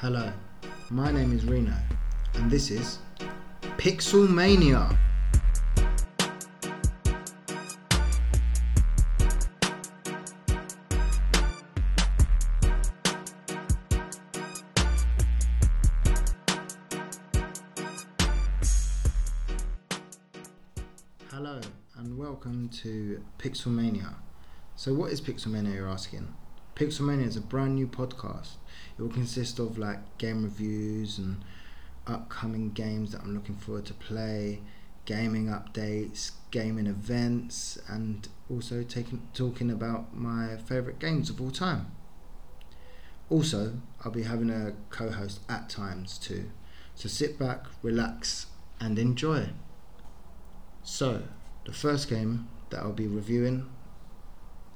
[0.00, 0.32] Hello,
[0.88, 1.76] my name is Reno,
[2.32, 3.00] and this is
[3.76, 4.98] Pixel Mania.
[21.28, 21.60] Hello,
[21.98, 24.14] and welcome to Pixel Mania.
[24.76, 26.34] So, what is Pixel Mania, you're asking?
[26.74, 28.56] Pixel Mania is a brand new podcast.
[29.00, 31.42] It will consist of like game reviews and
[32.06, 34.60] upcoming games that I'm looking forward to play,
[35.06, 41.92] gaming updates, gaming events, and also taking talking about my favorite games of all time.
[43.30, 46.50] Also, I'll be having a co-host at times too.
[46.94, 48.48] So sit back, relax,
[48.80, 49.48] and enjoy.
[50.82, 51.22] So,
[51.64, 53.70] the first game that I'll be reviewing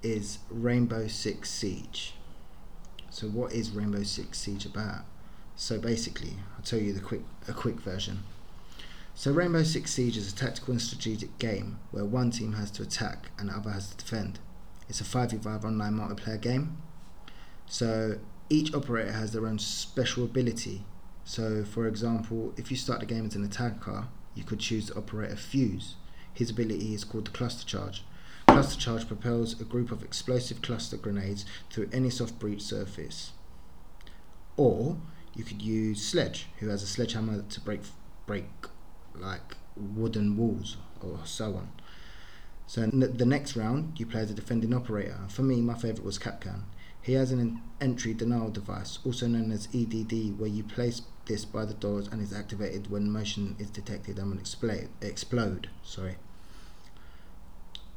[0.02, 2.14] is Rainbow Six Siege.
[3.14, 5.04] So, what is Rainbow Six Siege about?
[5.54, 8.24] So, basically, I'll tell you the quick a quick version.
[9.14, 12.82] So, Rainbow Six Siege is a tactical and strategic game where one team has to
[12.82, 14.40] attack and the other has to defend.
[14.88, 16.76] It's a 5v5 online multiplayer game.
[17.66, 18.18] So,
[18.50, 20.82] each operator has their own special ability.
[21.22, 24.96] So, for example, if you start the game as an attacker, you could choose the
[24.96, 25.94] operator Fuse.
[26.32, 28.02] His ability is called the Cluster Charge.
[28.54, 33.32] Cluster Charge propels a group of explosive cluster grenades through any soft breach surface.
[34.56, 34.96] Or
[35.34, 37.80] you could use Sledge, who has a sledgehammer to break
[38.26, 38.46] break
[39.12, 41.72] like wooden walls or so on.
[42.68, 45.18] So the next round, you play as a defending operator.
[45.30, 46.62] For me, my favourite was Kapkan.
[47.02, 51.64] He has an entry denial device, also known as EDD, where you place this by
[51.64, 54.90] the doors and is activated when motion is detected and will explode.
[55.00, 56.18] Explode, sorry.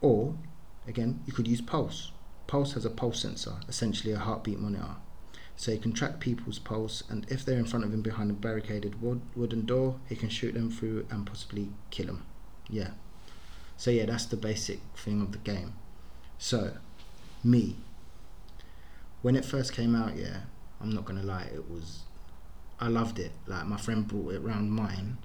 [0.02, 0.36] Or,
[0.88, 2.12] again, you could use Pulse.
[2.48, 4.96] Pulse has a pulse sensor, essentially a heartbeat monitor.
[5.58, 8.36] So he can track people's pulse, and if they're in front of him behind a
[8.36, 12.26] barricaded wood, wooden door, he can shoot them through and possibly kill them.
[12.70, 12.92] Yeah.
[13.76, 15.74] So yeah, that's the basic thing of the game.
[16.38, 16.74] So,
[17.44, 17.78] me.
[19.24, 20.42] When it first came out, yeah,
[20.80, 22.04] I'm not gonna lie, it was,
[22.80, 23.32] I loved it.
[23.48, 25.18] Like my friend brought it round mine,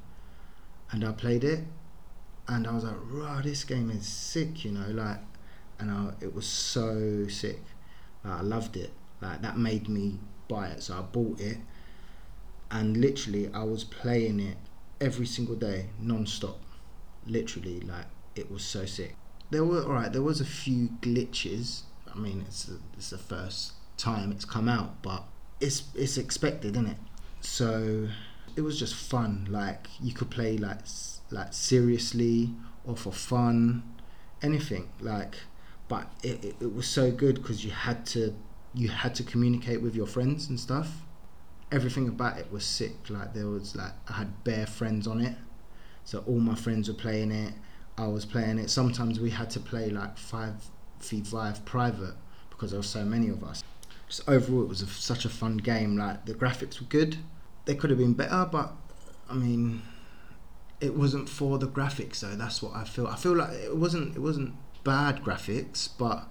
[0.91, 1.65] and I played it,
[2.53, 5.21] and I was like, "Wow, this game is sick," you know, like,
[5.79, 7.63] and I, it was so sick.
[8.25, 8.93] Like, I loved it.
[9.21, 10.19] Like that made me
[10.49, 11.59] buy it, so I bought it,
[12.71, 14.57] and literally I was playing it
[15.01, 16.61] every single day, non-stop.
[17.27, 19.17] Literally, like it was so sick.
[19.51, 20.13] There were alright.
[20.13, 21.83] There was a few glitches.
[22.13, 25.25] I mean, it's it's the first time it's come out, but
[25.61, 26.97] it's it's expected, isn't it?
[27.41, 28.09] So
[28.57, 29.47] it was just fun.
[29.51, 30.81] Like you could play like
[31.33, 32.51] like seriously
[32.85, 33.83] or for fun,
[34.43, 34.89] anything.
[35.01, 35.37] Like,
[35.89, 38.35] but it, it, it was so good because you had to
[38.75, 41.03] you had to communicate with your friends and stuff.
[41.71, 42.97] Everything about it was sick.
[43.09, 45.37] Like there was like I had bare friends on it,
[46.05, 47.55] so all my friends were playing it.
[47.99, 48.71] I was playing it.
[48.71, 50.55] Sometimes we had to play like five
[51.25, 52.15] five private
[52.51, 53.65] because there were so many of us.
[54.09, 55.97] Just overall, it was a, such a fun game.
[55.97, 57.17] Like the graphics were good.
[57.65, 58.73] They could have been better, but
[59.29, 59.83] I mean,
[60.83, 62.35] it wasn't for the graphics though.
[62.35, 63.07] That's what I feel.
[63.07, 64.17] I feel like it wasn't.
[64.17, 66.27] It wasn't bad graphics, but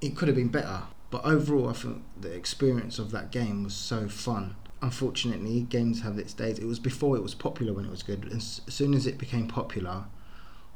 [0.00, 0.82] it could have been better.
[1.10, 4.56] But overall, I think the experience of that game was so fun.
[4.80, 6.58] Unfortunately, games have its days.
[6.58, 8.30] It was before it was popular when it was good.
[8.34, 10.06] As, soon as it became popular,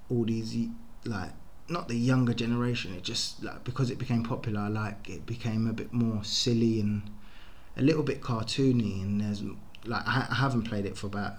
[0.08, 0.68] all these
[1.04, 1.32] like
[1.68, 2.94] not the younger generation.
[2.94, 7.02] It just like because it became popular, like it became a bit more silly and
[7.76, 9.02] a little bit cartoony.
[9.02, 9.42] And there's
[9.84, 11.34] like I, I haven't played it for about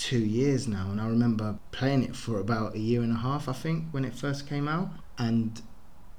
[0.00, 3.50] two years now, and I remember playing it for about a year and a half,
[3.50, 4.88] I think, when it first came out,
[5.18, 5.60] and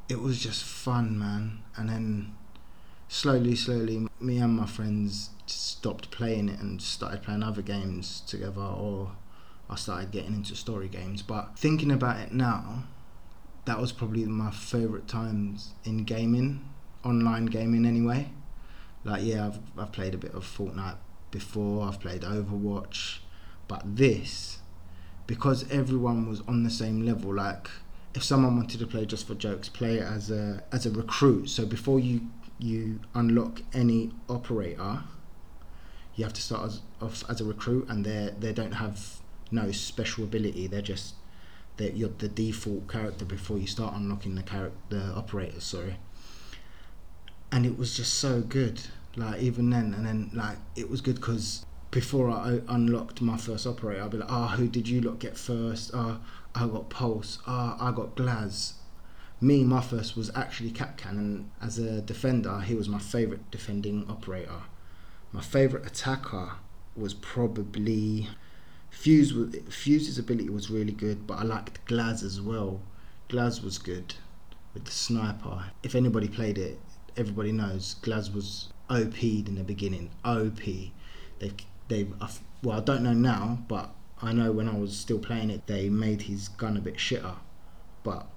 [0.08, 1.64] it was just fun, man.
[1.76, 2.36] And then
[3.08, 8.62] slowly, slowly, me and my friends stopped playing it and started playing other games together,
[8.62, 9.14] or
[9.68, 11.24] I started getting into story games.
[11.24, 12.84] But thinking about it now,
[13.66, 16.70] that was probably my favorite times in gaming,
[17.04, 18.30] online gaming anyway.
[19.04, 20.98] Like yeah, I've I've played a bit of Fortnite
[21.32, 21.88] before.
[21.88, 23.20] I've played Overwatch,
[23.72, 24.60] but this
[25.28, 27.34] because everyone was on the same level.
[27.34, 27.70] Like
[28.14, 31.50] if someone wanted to play just for jokes, play it as a as a recruit.
[31.50, 32.28] So before you
[32.60, 35.04] you unlock any operator,
[36.16, 39.22] you have to start as, off as a recruit, and they they don't have
[39.52, 40.68] no special ability.
[40.68, 41.16] They're just
[41.78, 45.64] they're, you're the default character before you start unlocking the character the operators.
[45.64, 45.96] Sorry.
[47.54, 48.82] And it was just so good.
[49.16, 53.68] Like even then, and then like it was good because before I unlocked my first
[53.68, 55.92] operator, I'd be like, "Oh, who did you lot get first?
[55.94, 56.20] Oh,
[56.56, 57.40] I got Pulse.
[57.46, 58.74] Oh, I got Glaz."
[59.42, 64.06] Me, my first was actually Kapkan, and as a defender, he was my favourite defending
[64.10, 64.64] operator.
[65.32, 66.54] My favourite attacker
[66.96, 68.30] was probably
[68.90, 69.34] Fuse.
[69.70, 72.82] Fuse's ability was really good, but I liked Glaz as well.
[73.30, 74.16] Glaz was good
[74.74, 75.72] with the sniper.
[75.84, 76.80] If anybody played it,
[77.18, 80.12] everybody knows Glaz was OP'd in the beginning.
[80.24, 80.62] OP.
[81.40, 81.58] They've
[81.92, 82.14] they've
[82.64, 85.90] well I don't know now, but I know when I was still playing it, they
[85.90, 87.36] made his gun a bit shitter,
[88.04, 88.28] but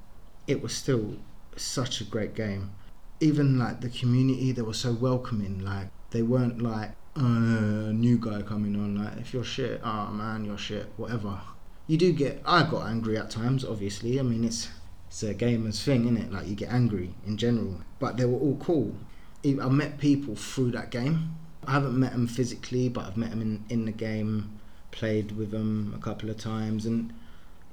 [0.47, 1.17] it was still
[1.57, 2.73] such a great game.
[3.21, 5.65] Even like the community, they were so welcoming.
[5.65, 8.97] Like they weren't like uh, new guy coming on.
[9.03, 11.41] Like if you're shit, oh man, you're shit, whatever.
[11.87, 12.43] You do get.
[12.45, 13.65] I got angry at times.
[13.65, 14.69] Obviously, I mean it's
[15.09, 16.33] it's a gamer's thing, isn't it?
[16.33, 17.83] Like you get angry in general.
[18.01, 18.97] But they were all cool.
[19.45, 21.37] I met people through that game.
[21.67, 25.51] I haven't met them physically, but I've met them in, in the game, played with
[25.51, 27.13] them a couple of times, and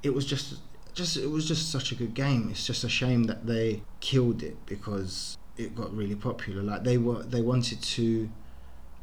[0.04, 0.56] it was just
[0.94, 2.50] just it was just such a good game.
[2.52, 6.62] It's just a shame that they killed it because it got really popular.
[6.62, 8.30] Like they were they wanted to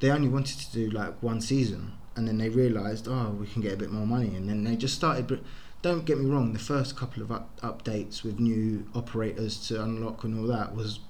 [0.00, 3.62] they only wanted to do like one season and then they realized oh we can
[3.62, 5.40] get a bit more money and then they just started but
[5.82, 10.25] don't get me wrong the first couple of up- updates with new operators to unlock
[10.25, 11.00] and all that was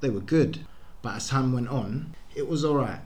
[0.00, 0.66] they were good
[1.02, 3.00] but as time went on it was all right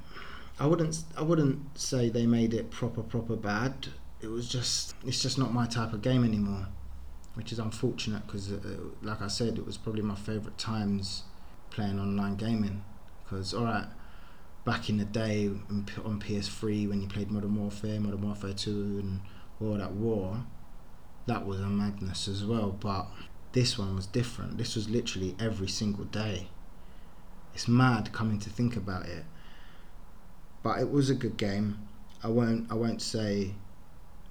[0.60, 3.88] i wouldn't i wouldn't say they made it proper proper bad
[4.20, 6.66] it was just it's just not my type of game anymore
[7.34, 8.58] which is unfortunate because uh,
[9.02, 11.22] like i said it was probably my favorite times
[11.70, 12.82] playing online gaming
[13.24, 13.88] because all right
[14.68, 18.70] back in the day on PS3 when you played Modern Warfare, Modern Warfare 2,
[19.02, 19.20] and
[19.62, 20.44] all that war,
[21.24, 22.72] that was a madness as well.
[22.72, 23.06] But
[23.52, 24.58] this one was different.
[24.58, 26.48] This was literally every single day.
[27.54, 29.24] It's mad coming to think about it.
[30.62, 31.78] But it was a good game.
[32.22, 32.70] I won't.
[32.70, 33.52] I won't say.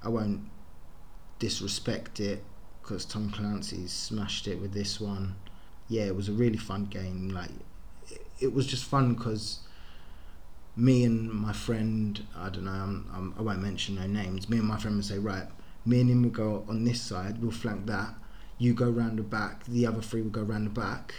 [0.03, 0.41] I won't
[1.39, 2.43] disrespect it
[2.81, 5.35] because Tom Clancy smashed it with this one.
[5.87, 7.29] Yeah, it was a really fun game.
[7.29, 7.49] Like,
[8.09, 9.59] it, it was just fun because
[10.77, 14.47] me and my friend, I don't know, I'm, I'm, I will not mention no names.
[14.47, 15.47] Me and my friend would say, right,
[15.85, 18.13] me and him will go on this side, we'll flank that.
[18.59, 21.15] You go round the back, the other three will go round the back,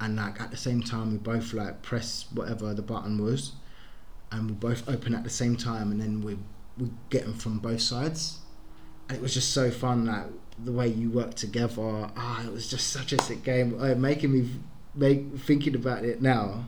[0.00, 3.52] and like at the same time, we both like press whatever the button was,
[4.34, 6.38] and we both open at the same time, and then we
[6.78, 8.38] we get them from both sides.
[9.08, 10.26] And it was just so fun, like
[10.62, 12.10] the way you work together.
[12.16, 13.76] Ah, it was just such a sick game.
[13.80, 14.50] Uh, making me
[14.94, 16.64] make thinking about it now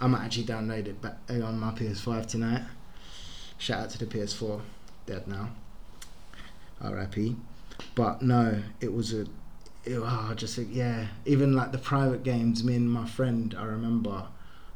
[0.00, 2.62] I might actually download it back on my PS5 tonight.
[3.58, 4.60] Shout out to the PS4,
[5.06, 5.50] dead now.
[6.80, 7.36] R.I.P.
[7.94, 9.22] But no, it was a,
[9.84, 11.06] it, oh, just yeah.
[11.24, 14.26] Even like the private games, me and my friend, I remember.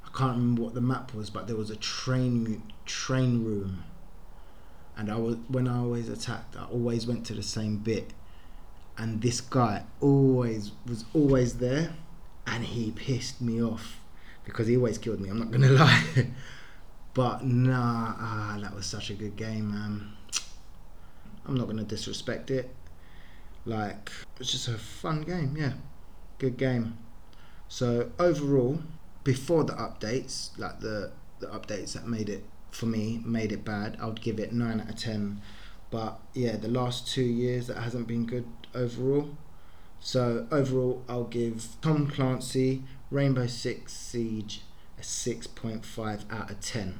[0.08, 3.84] I can't remember what the map was, but there was a train train room.
[4.96, 8.12] And I was when I always attacked, I always went to the same bit,
[8.96, 11.94] and this guy always was always there,
[12.46, 14.00] and he pissed me off
[14.44, 15.28] because he always killed me.
[15.28, 16.04] I'm not gonna lie.
[17.14, 20.12] but nah, ah, that was such a good game, man.
[21.46, 22.74] I'm not gonna disrespect it.
[23.66, 24.10] Like
[24.40, 25.74] it's just a fun game, yeah,
[26.38, 26.96] good game.
[27.68, 28.80] So overall,
[29.28, 33.98] before the updates, like the the updates that made it for me made it bad,
[34.00, 35.42] I would give it nine out of ten.
[35.90, 39.36] But yeah, the last two years that hasn't been good overall.
[40.00, 44.62] So overall, I'll give Tom Clancy Rainbow Six Siege
[44.98, 46.98] a 6.5 out of 10.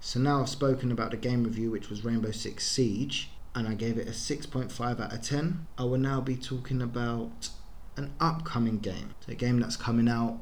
[0.00, 3.74] So now I've spoken about the game review, which was Rainbow Six Siege, and I
[3.74, 5.66] gave it a 6.5 out of 10.
[5.78, 7.50] I will now be talking about
[7.96, 9.14] an upcoming game.
[9.20, 10.38] So a game that's coming out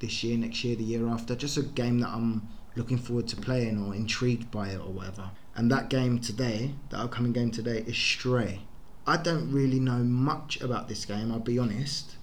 [0.00, 1.34] this year, next year, the year after.
[1.34, 5.30] Just a game that I'm looking forward to playing or intrigued by it or whatever.
[5.54, 8.60] And that game today, the upcoming game today, is Stray.
[9.06, 12.16] I don't really know much about this game, I'll be honest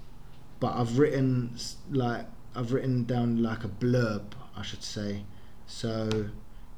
[0.59, 1.55] but I've written
[1.91, 5.23] like I've written down like a blurb, I should say.
[5.67, 6.29] So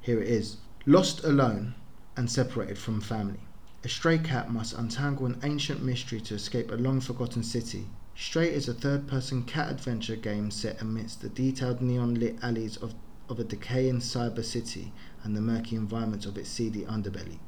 [0.01, 0.57] here it is.
[0.85, 1.75] Lost alone
[2.17, 3.39] and separated from family.
[3.83, 7.87] A stray cat must untangle an ancient mystery to escape a long forgotten city.
[8.15, 12.77] Stray is a third person cat adventure game set amidst the detailed neon lit alleys
[12.77, 12.93] of,
[13.29, 14.91] of a decaying cyber city
[15.23, 17.39] and the murky environments of its seedy underbelly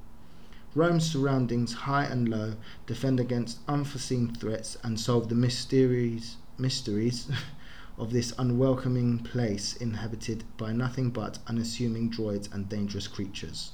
[0.74, 2.56] roam surroundings high and low,
[2.88, 7.30] defend against unforeseen threats, and solve the mysteries mysteries
[7.98, 13.72] of this unwelcoming place inhabited by nothing but unassuming droids and dangerous creatures.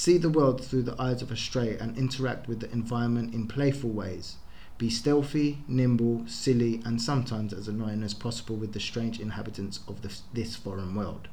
[0.00, 3.48] See the world through the eyes of a stray and interact with the environment in
[3.48, 4.36] playful ways.
[4.78, 10.02] Be stealthy, nimble, silly, and sometimes as annoying as possible with the strange inhabitants of
[10.32, 11.26] this foreign world.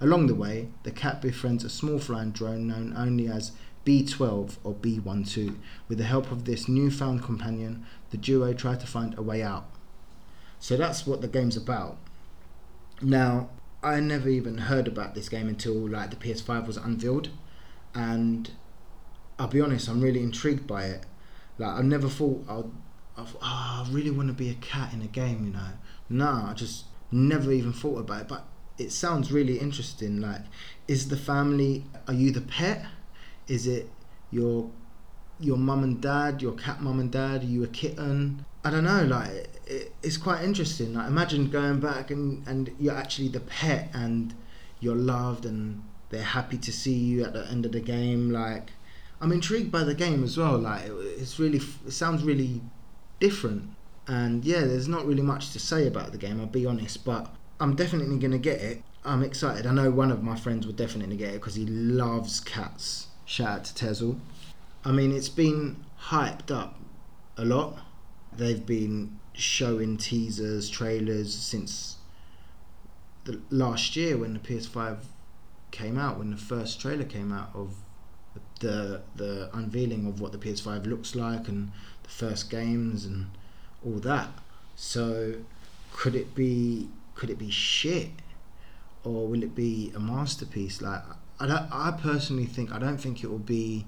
[0.00, 3.52] Along the way, the cat befriends a small flying drone known only as
[3.84, 5.56] B12 or B12.
[5.86, 9.68] With the help of this newfound companion, the duo try to find a way out.
[10.58, 11.98] So that's what the game's about.
[13.02, 13.50] Now,
[13.82, 17.28] I never even heard about this game until like the PS5 was unveiled,
[17.94, 18.50] and
[19.38, 21.06] I'll be honest, I'm really intrigued by it.
[21.58, 22.64] Like I never thought I'd,
[23.16, 25.72] i oh, I really want to be a cat in a game, you know.
[26.08, 28.28] Nah, I just never even thought about it.
[28.28, 28.44] But
[28.78, 30.20] it sounds really interesting.
[30.20, 30.42] Like,
[30.88, 31.84] is the family?
[32.08, 32.86] Are you the pet?
[33.46, 33.90] Is it
[34.30, 34.70] your
[35.38, 37.42] your mum and dad, your cat mum and dad?
[37.42, 38.44] Are you a kitten?
[38.64, 39.04] I don't know.
[39.04, 39.30] Like,
[39.66, 40.94] it, it's quite interesting.
[40.94, 44.34] Like, imagine going back and and you're actually the pet and
[44.80, 48.30] you're loved and they're happy to see you at the end of the game.
[48.30, 48.70] Like,
[49.20, 50.58] I'm intrigued by the game as well.
[50.58, 52.60] Like, it's really it sounds really
[53.18, 53.70] different.
[54.06, 56.40] And yeah, there's not really much to say about the game.
[56.40, 58.82] I'll be honest, but I'm definitely going to get it.
[59.04, 59.66] I'm excited.
[59.66, 63.06] I know one of my friends will definitely get it because he loves cats.
[63.24, 64.18] Shout out to Tezel.
[64.84, 66.78] I mean, it's been hyped up
[67.36, 67.78] a lot.
[68.36, 71.96] They've been showing teasers, trailers since
[73.24, 74.98] the last year when the PS5
[75.70, 77.74] came out, when the first trailer came out of
[78.60, 81.72] the the unveiling of what the PS5 looks like and
[82.02, 83.30] the first games and
[83.84, 84.28] all that.
[84.76, 85.34] So,
[85.92, 88.10] could it be could it be shit
[89.04, 90.80] or will it be a masterpiece?
[90.80, 91.02] Like
[91.38, 93.86] I don't, I personally think I don't think it will be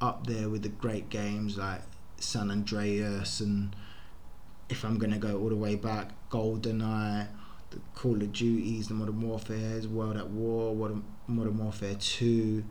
[0.00, 1.82] up there with the great games like
[2.18, 3.74] San Andreas and
[4.68, 7.28] if I'm gonna go all the way back, GoldenEye,
[7.72, 10.74] the Call of Duties, the Modern Warfare's, World at War,
[11.26, 12.64] Modern Warfare Two.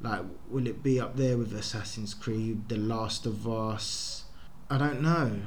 [0.00, 4.24] Like, will it be up there with Assassin's Creed, The Last of Us?
[4.70, 5.40] I don't know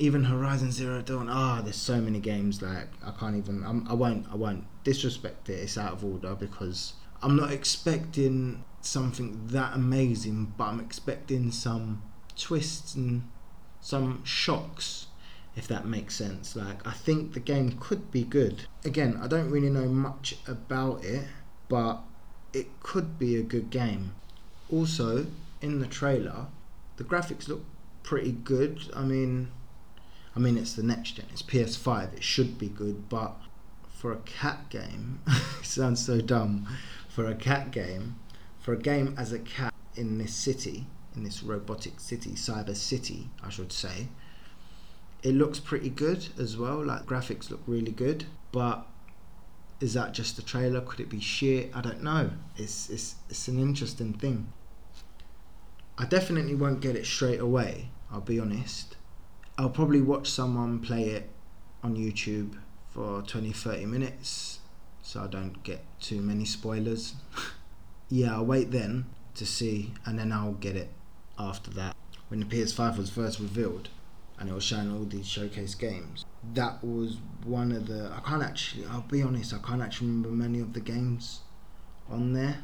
[0.00, 1.28] even Horizon Zero Dawn.
[1.30, 3.62] Ah, oh, there's so many games like I can't even.
[3.64, 4.26] I'm, I won't.
[4.32, 5.60] I won't disrespect it.
[5.60, 12.02] It's out of order because I'm not expecting something that amazing, but I'm expecting some
[12.34, 13.28] twists and
[13.82, 15.06] some shocks,
[15.56, 16.56] if that makes sense.
[16.56, 18.64] Like I think the game could be good.
[18.84, 21.26] Again, I don't really know much about it,
[21.68, 22.00] but
[22.52, 24.14] it could be a good game.
[24.70, 25.26] Also,
[25.60, 26.46] in the trailer,
[26.96, 27.64] the graphics look
[28.02, 28.80] pretty good.
[28.94, 29.50] I mean,
[30.34, 31.26] I mean, it's the next gen.
[31.32, 32.14] It's PS5.
[32.14, 33.36] It should be good, but
[33.88, 36.68] for a cat game, it sounds so dumb.
[37.08, 38.16] For a cat game,
[38.60, 43.28] for a game as a cat in this city, in this robotic city, cyber city,
[43.42, 44.08] I should say,
[45.22, 46.84] it looks pretty good as well.
[46.84, 48.86] Like graphics look really good, but
[49.80, 50.80] is that just a trailer?
[50.80, 51.70] Could it be shit?
[51.74, 52.30] I don't know.
[52.56, 54.52] It's it's it's an interesting thing.
[55.98, 57.90] I definitely won't get it straight away.
[58.10, 58.96] I'll be honest.
[59.58, 61.30] I'll probably watch someone play it
[61.82, 62.58] on YouTube
[62.88, 64.58] for 20 30 minutes
[65.02, 67.14] so I don't get too many spoilers.
[68.08, 70.90] yeah, I'll wait then to see and then I'll get it
[71.38, 71.94] after that.
[72.28, 73.88] When the PS5 was first revealed
[74.40, 78.10] and it was showing all these showcase games, that was one of the.
[78.12, 81.40] I can't actually, I'll be honest, I can't actually remember many of the games
[82.08, 82.58] on there.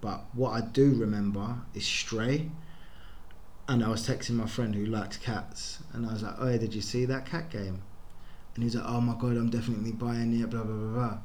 [0.00, 2.50] But what I do remember is Stray
[3.68, 6.74] and I was texting my friend who likes cats, and I was like, "Oh, did
[6.74, 7.82] you see that cat game?"
[8.54, 11.18] And he's like, "Oh my god, I'm definitely buying it." Blah blah blah blah.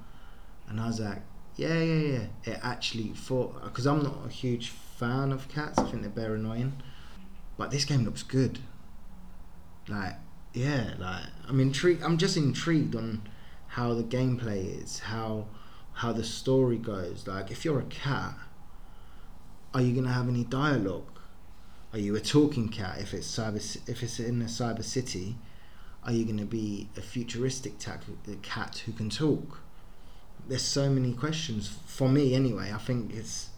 [0.69, 1.21] And I was like,
[1.55, 5.77] "Yeah, yeah, yeah." It actually thought because I'm not a huge fan of cats.
[5.79, 6.73] I think they're very annoying,
[7.57, 8.59] but this game looks good.
[9.87, 10.15] Like,
[10.53, 12.03] yeah, like I'm intrigued.
[12.03, 13.27] I'm just intrigued on
[13.67, 15.47] how the gameplay is, how
[15.93, 17.27] how the story goes.
[17.27, 18.35] Like, if you're a cat,
[19.73, 21.19] are you gonna have any dialogue?
[21.93, 25.37] Are you a talking cat if it's cyber if it's in a cyber city?
[26.03, 29.59] Are you going to be a futuristic cat who can talk?
[30.47, 32.71] There's so many questions for me anyway.
[32.73, 33.49] I think it's.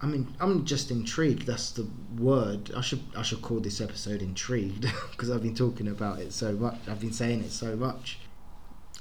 [0.00, 1.46] I mean, I'm just intrigued.
[1.46, 1.86] That's the
[2.18, 2.72] word.
[2.76, 6.52] I should I should call this episode intrigued because I've been talking about it so
[6.52, 6.78] much.
[6.88, 8.18] I've been saying it so much.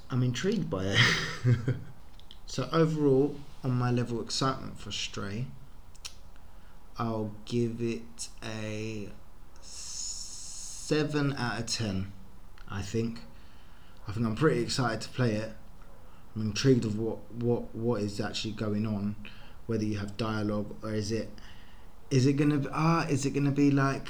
[0.09, 0.99] I'm intrigued by it.
[2.45, 5.47] so overall, on my level of excitement for Stray,
[6.97, 9.09] I'll give it a
[9.61, 12.11] seven out of ten.
[12.69, 13.21] I think.
[14.07, 15.53] I think I'm pretty excited to play it.
[16.35, 19.15] I'm intrigued of what what what is actually going on.
[19.65, 21.29] Whether you have dialogue or is it
[22.11, 24.09] is it gonna ah is it gonna be like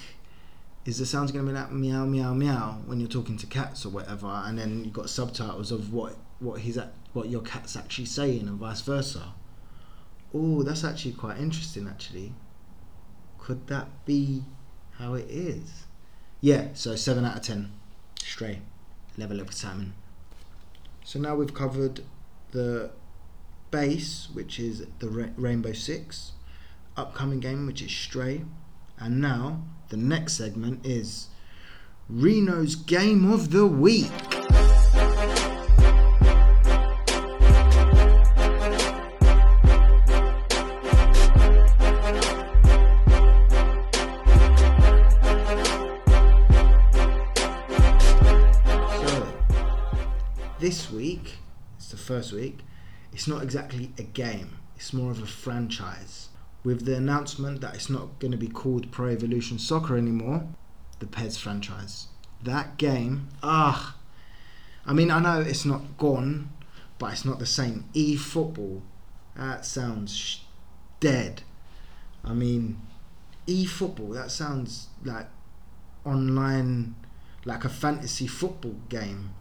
[0.85, 3.89] is the sounds gonna be like meow meow meow when you're talking to cats or
[3.89, 8.05] whatever, and then you've got subtitles of what what he's at what your cat's actually
[8.05, 9.33] saying and vice versa.
[10.33, 12.33] Oh, that's actually quite interesting actually
[13.43, 14.41] could that be
[14.97, 15.83] how it is?
[16.39, 17.71] Yeah, so 7 out of 10.
[18.23, 18.61] Stray.
[19.17, 19.93] Level of excitement.
[21.03, 22.01] So now we've covered
[22.51, 22.91] the
[23.73, 26.33] Base, which is the Ra- Rainbow Six,
[26.95, 28.45] upcoming game, which is Stray,
[28.99, 31.29] and now the next segment is
[32.07, 34.11] Reno's Game of the Week.
[50.59, 51.39] this week,
[51.75, 52.59] it's the first week,
[53.13, 54.57] it's not exactly a game.
[54.75, 56.29] It's more of a franchise.
[56.63, 60.47] With the announcement that it's not going to be called Pro Evolution Soccer anymore,
[60.99, 62.07] the PES franchise.
[62.41, 63.95] That game, ah,
[64.85, 66.49] I mean, I know it's not gone,
[66.97, 67.85] but it's not the same.
[67.93, 68.81] E football,
[69.35, 70.39] that sounds sh-
[70.99, 71.43] dead.
[72.23, 72.81] I mean,
[73.45, 75.27] e football, that sounds like
[76.05, 76.95] online,
[77.45, 79.33] like a fantasy football game.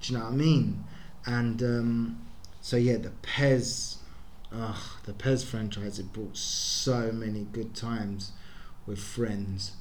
[0.00, 0.84] Do you know what I mean?
[1.24, 2.26] And um,
[2.66, 3.98] so yeah, the PES,
[4.52, 8.32] ugh, the PES franchise it brought so many good times
[8.86, 9.76] with friends.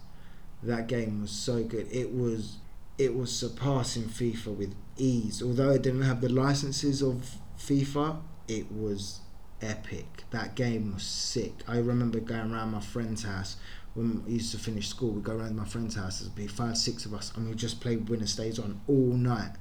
[0.61, 1.87] That game was so good.
[1.91, 2.57] It was
[2.99, 5.41] it was surpassing FIFA with ease.
[5.41, 9.21] Although it didn't have the licenses of FIFA, it was
[9.63, 10.25] epic.
[10.29, 11.63] That game was sick.
[11.67, 13.57] I remember going around my friend's house
[13.95, 15.09] when we used to finish school.
[15.09, 16.19] We'd go around my friend's house.
[16.19, 19.55] There'd be five, six of us, and we'd just play Winner Stays On all night.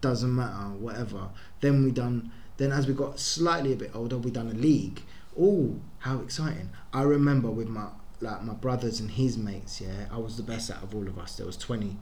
[0.00, 1.28] Doesn't matter, whatever.
[1.60, 2.32] Then we done.
[2.56, 5.02] Then as we got slightly a bit older, we done a league.
[5.38, 6.70] Oh, how exciting!
[6.92, 7.88] I remember with my
[8.20, 9.80] like my brothers and his mates.
[9.80, 11.36] Yeah, I was the best out of all of us.
[11.36, 11.96] There was twenty.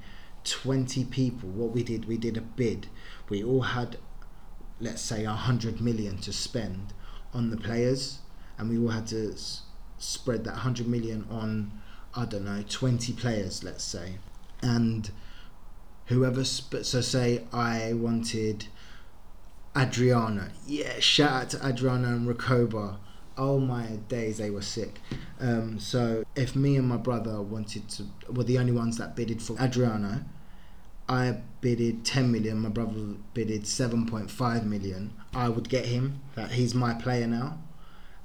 [0.45, 2.89] 20 people what we did we did a bid
[3.29, 3.97] we all had
[4.81, 6.93] let's say a hundred million to spend
[7.33, 8.19] on the players
[8.59, 9.63] and we all had to s-
[9.99, 11.71] spread that 100 million on
[12.17, 14.17] i don't know 20 players let's say
[14.63, 15.13] and
[16.07, 18.67] whoever sp- so say i wanted
[19.75, 22.97] adriano yeah shout out to adriano and recoba
[23.39, 25.01] oh my days they were sick
[25.43, 29.43] um, so if me and my brother wanted to were the only ones that bidded
[29.43, 30.25] for Adriano,
[31.09, 35.13] I bidded 10 million, my brother bidded 7.5 million.
[35.35, 37.59] I would get him, that he's my player now.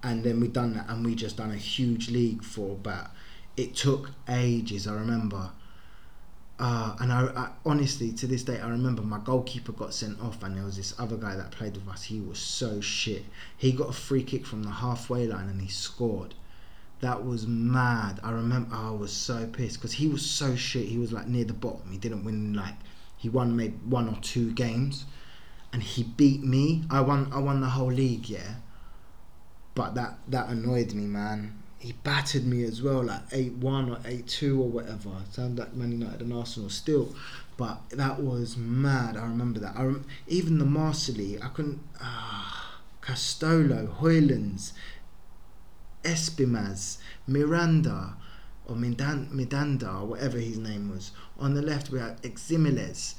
[0.04, 3.10] And then we done that and we just done a huge league for about
[3.58, 5.50] it took ages, I remember.
[6.60, 10.42] Uh, and I, I honestly to this day I remember my goalkeeper got sent off
[10.42, 13.26] and there was this other guy that played with us, he was so shit.
[13.56, 16.34] He got a free kick from the halfway line and he scored.
[17.02, 18.20] That was mad.
[18.24, 20.88] I remember I was so pissed because he was so shit.
[20.88, 21.92] He was like near the bottom.
[21.92, 22.74] He didn't win like
[23.18, 25.06] he won maybe one or two games,
[25.74, 26.84] and he beat me.
[26.90, 27.32] I won.
[27.32, 28.30] I won the whole league.
[28.30, 28.56] Yeah.
[29.76, 31.62] But that that annoyed me, man.
[31.80, 35.12] He battered me as well, like eight one or eight two or whatever.
[35.32, 37.16] Sound like Man United and Arsenal still,
[37.56, 39.16] but that was mad.
[39.16, 39.76] I remember that.
[39.78, 41.80] I rem- even the Master I couldn't.
[42.02, 44.74] Ah, Castolo, Hoylands,
[46.04, 48.16] Espimas, Miranda,
[48.66, 51.12] or Midan- Midanda, or whatever his name was.
[51.40, 53.16] On the left, we had Eximiles,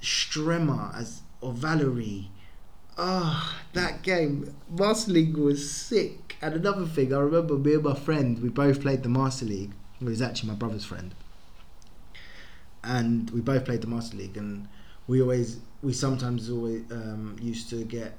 [0.00, 2.30] Stremer, as or Valerie.
[2.96, 6.36] Ah, that game, Master League was sick.
[6.40, 9.72] And another thing, I remember me and my friend, we both played the Master League.
[10.00, 11.14] It was actually my brother's friend.
[12.84, 14.68] And we both played the Master League, and
[15.06, 18.16] we always, we sometimes always um, used to get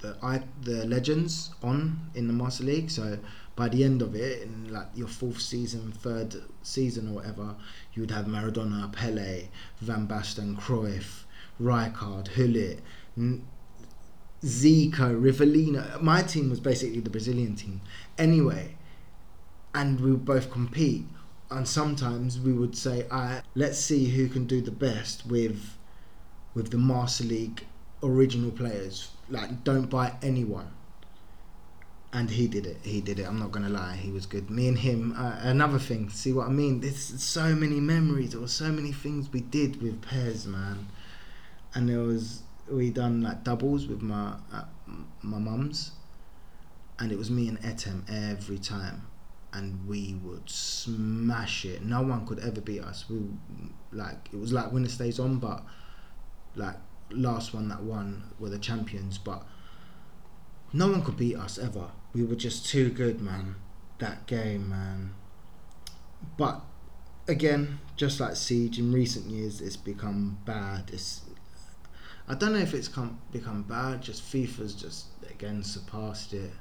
[0.00, 2.90] the I, the legends on in the Master League.
[2.90, 3.18] So
[3.54, 7.54] by the end of it, in like your fourth season, third season or whatever,
[7.94, 9.48] you would have Maradona, Pele,
[9.80, 11.24] Van Basten, Cruyff,
[11.60, 12.80] Rijkaard, Hullet,
[13.16, 13.44] N-
[14.42, 16.00] Zico, Rivelino.
[16.00, 17.82] My team was basically the Brazilian team.
[18.16, 18.76] Anyway,
[19.74, 21.04] and we would both compete.
[21.50, 25.76] And sometimes we would say, "I let's see who can do the best with
[26.54, 27.66] with the Master League
[28.02, 29.10] original players.
[29.28, 30.70] Like, don't buy anyone."
[32.12, 32.78] And he did it.
[32.82, 33.24] He did it.
[33.24, 33.96] I'm not gonna lie.
[33.96, 34.48] He was good.
[34.50, 35.14] Me and him.
[35.16, 36.08] Uh, another thing.
[36.08, 36.80] See what I mean?
[36.80, 38.30] There's so many memories.
[38.30, 40.88] There were so many things we did with pairs, man.
[41.74, 44.64] And there was we done like doubles with my uh,
[45.22, 45.92] my mums,
[46.98, 49.06] and it was me and Etem every time,
[49.52, 51.82] and we would smash it.
[51.84, 53.08] No one could ever beat us.
[53.08, 53.20] We
[53.92, 55.64] like it was like winner stays on, but
[56.54, 56.76] like
[57.10, 59.44] last one that won were the champions, but
[60.72, 61.90] no one could beat us ever.
[62.12, 63.56] We were just too good, man.
[63.98, 65.14] That game, man.
[66.36, 66.60] But
[67.28, 70.90] again, just like Siege, in recent years, it's become bad.
[70.92, 71.22] It's
[72.30, 74.02] I don't know if it's come become bad.
[74.02, 76.52] Just FIFA's just again surpassed it,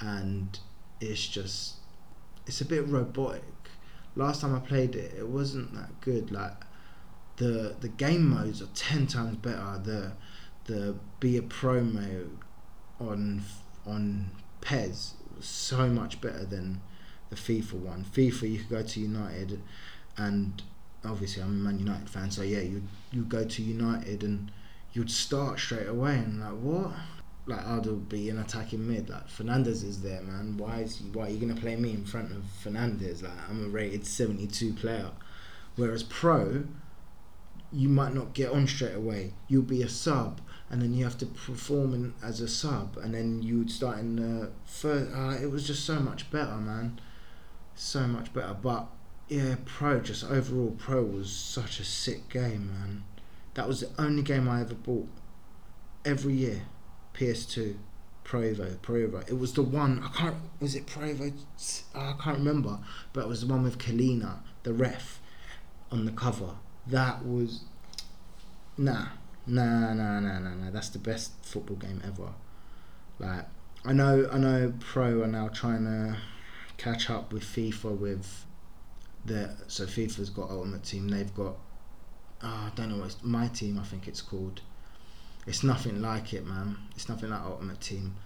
[0.00, 0.58] and
[1.00, 1.74] it's just
[2.44, 3.44] it's a bit robotic.
[4.16, 6.32] Last time I played it, it wasn't that good.
[6.32, 6.64] Like
[7.36, 9.80] the the game modes are ten times better.
[9.80, 10.12] The
[10.64, 12.38] the be a pro mode
[12.98, 13.42] on
[13.86, 16.80] on PES was so much better than
[17.30, 18.04] the FIFA one.
[18.04, 19.62] FIFA you could go to United,
[20.16, 20.64] and
[21.04, 24.50] obviously I'm a Man United fan, so yeah, you you go to United and
[24.96, 26.90] you'd start straight away and like what?
[27.44, 29.10] Like I'd be an attacking mid.
[29.10, 30.56] Like Fernandes is there, man.
[30.56, 33.22] Why is he, why are you gonna play me in front of Fernandes?
[33.22, 35.10] Like I'm a rated 72 player,
[35.76, 36.64] whereas pro,
[37.70, 39.34] you might not get on straight away.
[39.48, 43.12] You'll be a sub, and then you have to perform in, as a sub, and
[43.14, 45.14] then you would start in the first.
[45.14, 46.98] Uh, it was just so much better, man.
[47.74, 48.54] So much better.
[48.54, 48.86] But
[49.28, 53.04] yeah, Pro just overall Pro was such a sick game, man.
[53.56, 55.08] That was the only game I ever bought
[56.04, 56.62] every year.
[57.14, 57.76] PS2,
[58.24, 59.28] Pro Evo, Pro Evo.
[59.28, 60.36] It was the one I can't.
[60.60, 61.32] Was it Pro Evo?
[61.94, 62.78] I can't remember,
[63.12, 65.20] but it was the one with Collina, the ref,
[65.90, 66.50] on the cover.
[66.86, 67.64] That was
[68.78, 69.06] nah
[69.48, 70.70] Nah, nah, nah, nah, nah.
[70.72, 72.32] That's the best football game ever.
[73.20, 73.46] Like,
[73.84, 74.72] I know, I know.
[74.80, 76.16] Pro are now trying to
[76.78, 78.44] catch up with FIFA with
[79.24, 81.08] the so FIFA's got Ultimate Team.
[81.08, 81.56] They've got,
[82.42, 83.78] oh, I don't know what's my team.
[83.78, 84.60] I think it's called.
[85.46, 86.76] It's nothing like it, man.
[86.94, 88.16] It's nothing like Ultimate Team.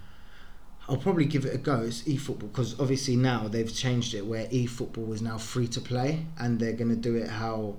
[0.89, 1.81] I'll probably give it a go.
[1.81, 6.25] It's eFootball because obviously now they've changed it where eFootball is now free to play
[6.39, 7.75] and they're gonna do it how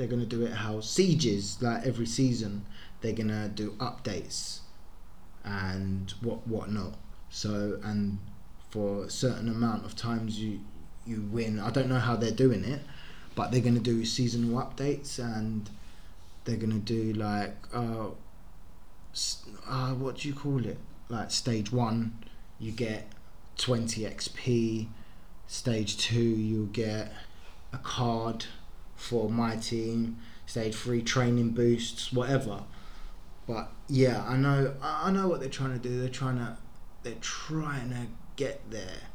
[0.00, 2.64] they're to do it how sieges like every season
[3.02, 4.60] they're to do updates
[5.44, 6.94] and what what not
[7.28, 8.18] so and
[8.70, 10.60] for a certain amount of times you
[11.04, 12.80] you win i don't know how they're doing it
[13.34, 15.70] but they're going to do seasonal updates and
[16.44, 18.06] they're going to do like uh,
[19.68, 22.12] uh what do you call it like stage 1
[22.58, 23.08] you get
[23.58, 24.88] 20 xp
[25.46, 27.12] stage 2 you'll get
[27.72, 28.46] a card
[29.00, 32.62] for my team, stage three training boosts, whatever.
[33.48, 35.98] But yeah, I know I know what they're trying to do.
[35.98, 36.56] They're trying to
[37.02, 39.08] they're trying to get there,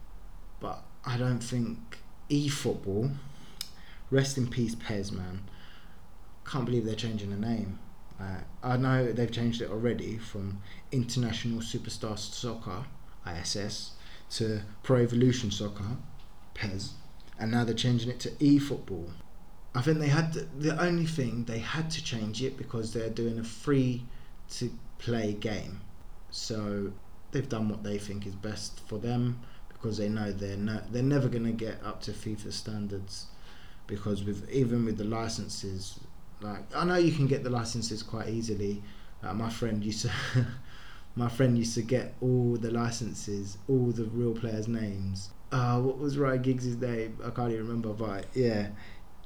[0.60, 2.00] but I don't think
[2.30, 3.16] eFootball.
[4.16, 5.42] Rest in peace, Pez man.
[6.46, 7.80] Can't believe they're changing the name.
[8.18, 12.86] Uh, I know they've changed it already from International Superstar Soccer
[13.28, 13.92] (ISS)
[14.30, 15.98] to Pro Evolution Soccer
[16.54, 16.94] (PES),
[17.38, 19.12] and now they're changing it to eFootball.
[19.76, 23.10] I think they had to, the only thing they had to change it because they're
[23.10, 24.06] doing a free
[24.52, 25.82] to play game.
[26.32, 26.94] So
[27.32, 31.04] they've done what they think is best for them because they know they're no, they're
[31.04, 33.26] never going to get up to FIFA standards
[33.88, 36.00] because with even with the licenses
[36.42, 38.84] like I know you can get the licenses quite easily
[39.24, 40.12] like my friend used to
[41.16, 45.98] my friend used to get all the licenses all the real players names uh, what
[45.98, 48.68] was Ryan Giggs' name I can't even remember but yeah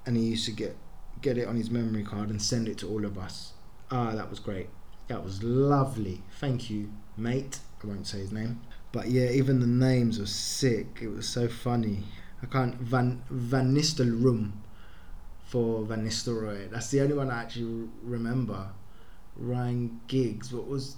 [0.05, 0.75] and he used to get
[1.21, 3.53] get it on his memory card and send it to all of us.
[3.91, 4.69] Ah, that was great.
[5.07, 6.23] That was lovely.
[6.39, 7.59] Thank you, mate.
[7.83, 10.99] I won't say his name, but yeah, even the names were sick.
[11.01, 12.03] It was so funny.
[12.41, 14.51] I can't Van Van Nistelrooy
[15.45, 16.69] for Van Nistelrooy.
[16.69, 18.69] That's the only one I actually remember.
[19.35, 20.53] Ryan Giggs.
[20.53, 20.97] What was?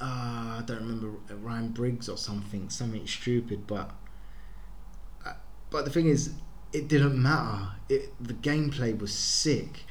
[0.00, 2.70] Uh, I don't remember Ryan Briggs or something.
[2.70, 3.90] Something stupid, but.
[5.24, 5.34] Uh,
[5.70, 6.32] but the thing is,
[6.72, 7.68] it didn't matter.
[7.88, 9.84] It the gameplay was sick,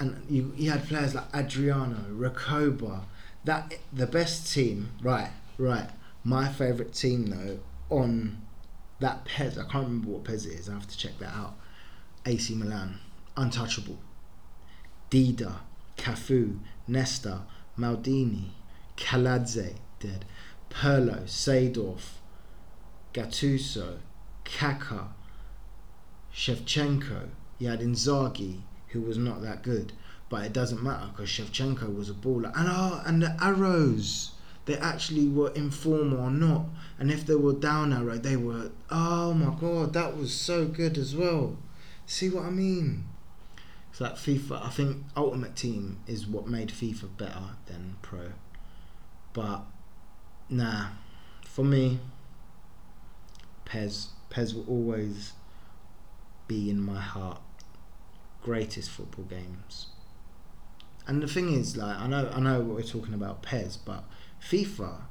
[0.00, 3.02] and you you had players like Adriano, Recoba.
[3.44, 5.30] That the best team, right?
[5.58, 5.90] Right.
[6.24, 8.42] My favorite team though on
[9.00, 10.68] that Pez, I can't remember what Pez it is.
[10.68, 11.56] I have to check that out.
[12.26, 12.98] AC Milan,
[13.36, 13.98] untouchable.
[15.10, 15.60] Dida,
[15.96, 17.42] Cafu, Nesta,
[17.78, 18.50] Maldini,
[18.96, 20.24] Kaladze, dead.
[20.70, 22.18] Pirlo, Seedorf,
[23.14, 23.98] Gattuso,
[24.44, 25.08] Kaká,
[26.34, 29.92] Shevchenko, you had Inzaghi, who was not that good.
[30.28, 32.52] But it doesn't matter because Shevchenko was a baller.
[32.54, 34.32] And, oh, and the arrows,
[34.68, 36.66] they actually were in form or not.
[36.98, 40.98] And if they were down arrow, they were, oh my god, that was so good
[40.98, 41.56] as well.
[42.04, 43.06] See what I mean?
[43.92, 48.32] So that FIFA, I think Ultimate Team is what made FIFA better than Pro.
[49.32, 49.62] But
[50.50, 50.88] nah,
[51.46, 51.98] for me,
[53.64, 55.32] PES, PES will always
[56.46, 57.40] be in my heart
[58.42, 59.86] greatest football games.
[61.06, 64.04] And the thing is, like I know I know what we're talking about PES, but
[64.42, 65.02] FIFA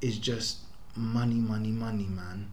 [0.00, 0.58] is just
[0.96, 2.50] money, money, money, man.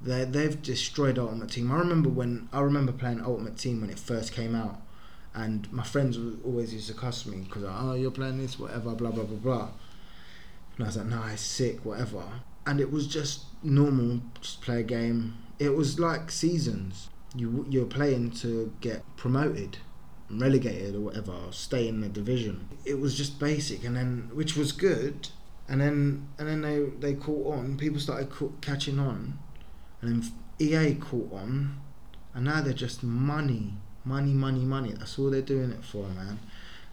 [0.00, 1.70] They they've destroyed Ultimate Team.
[1.70, 4.80] I remember when I remember playing Ultimate Team when it first came out,
[5.34, 9.10] and my friends always used to cuss me because oh you're playing this whatever blah
[9.10, 9.68] blah blah blah.
[10.76, 12.24] And I was like, nah, it's sick, whatever.
[12.66, 15.36] And it was just normal, just play a game.
[15.58, 19.78] It was like seasons you you're playing to get promoted
[20.30, 22.68] relegated or whatever or stay in the division.
[22.84, 25.28] It was just basic and then which was good
[25.68, 27.76] and then and then they they caught on.
[27.76, 29.38] People started ca- catching on.
[30.00, 31.80] And then EA caught on
[32.34, 34.92] and now they're just money money money money.
[34.92, 36.38] That's all they're doing it for man.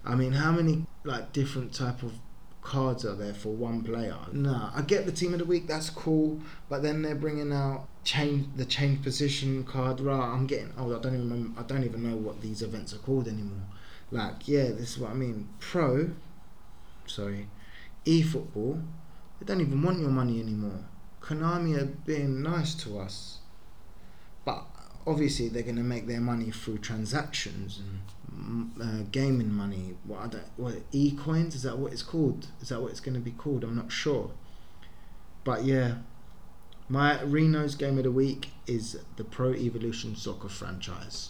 [0.06, 2.14] I mean how many like different type of
[2.62, 4.16] cards are there for one player.
[4.32, 7.88] Nah, I get the team of the week, that's cool, but then they're bringing out
[8.04, 10.00] change the change position card.
[10.00, 10.94] Right, I'm getting old.
[10.94, 13.66] I don't even remember, I don't even know what these events are called anymore.
[14.12, 15.50] Like, yeah, this is what I mean.
[15.60, 16.12] Pro,
[17.06, 17.48] sorry,
[18.06, 18.80] e football,
[19.40, 20.86] they don't even want your money anymore.
[21.22, 23.40] Konami are being nice to us,
[24.44, 24.66] but
[25.06, 28.02] obviously they're going to make their money through transactions and
[28.82, 29.96] uh, gaming money.
[30.06, 31.56] What are what e coins?
[31.56, 32.48] Is that what it's called?
[32.62, 33.64] Is that what it's going to be called?
[33.64, 34.32] I'm not sure.
[35.44, 35.96] But yeah,
[36.90, 41.30] my Reno's game of the week is the Pro Evolution Soccer franchise.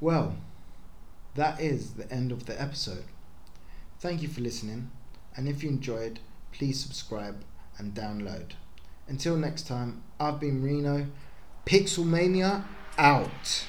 [0.00, 0.36] Well,
[1.34, 3.04] that is the end of the episode.
[4.00, 4.90] Thank you for listening,
[5.36, 6.18] and if you enjoyed,
[6.52, 7.44] please subscribe
[7.78, 8.52] and download.
[9.08, 11.06] Until next time, I've been Reno.
[11.66, 12.64] Pixelmania
[12.98, 13.66] out.